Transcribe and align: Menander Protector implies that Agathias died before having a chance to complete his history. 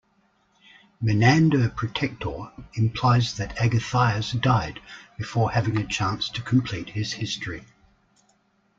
Menander 0.99 1.69
Protector 1.69 2.51
implies 2.73 3.37
that 3.37 3.55
Agathias 3.61 4.31
died 4.31 4.79
before 5.15 5.51
having 5.51 5.77
a 5.77 5.85
chance 5.85 6.27
to 6.29 6.41
complete 6.41 6.89
his 6.89 7.13
history. 7.13 7.65